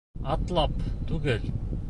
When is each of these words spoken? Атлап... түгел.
Атлап... 0.35 0.73
түгел. 1.13 1.47